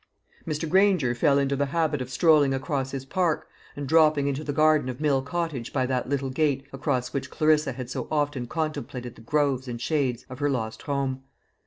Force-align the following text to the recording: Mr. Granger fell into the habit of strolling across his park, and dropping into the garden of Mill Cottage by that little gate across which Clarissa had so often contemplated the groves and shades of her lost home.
Mr. 0.47 0.67
Granger 0.67 1.13
fell 1.13 1.37
into 1.37 1.55
the 1.55 1.67
habit 1.67 2.01
of 2.01 2.09
strolling 2.09 2.55
across 2.55 2.89
his 2.89 3.05
park, 3.05 3.47
and 3.75 3.85
dropping 3.87 4.25
into 4.25 4.43
the 4.43 4.51
garden 4.51 4.89
of 4.89 4.99
Mill 4.99 5.21
Cottage 5.21 5.71
by 5.71 5.85
that 5.85 6.09
little 6.09 6.31
gate 6.31 6.65
across 6.73 7.13
which 7.13 7.29
Clarissa 7.29 7.73
had 7.73 7.87
so 7.87 8.07
often 8.09 8.47
contemplated 8.47 9.13
the 9.13 9.21
groves 9.21 9.67
and 9.67 9.79
shades 9.79 10.25
of 10.27 10.39
her 10.39 10.49
lost 10.49 10.81
home. 10.81 11.21